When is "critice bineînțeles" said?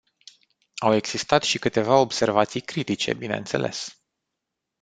2.61-4.01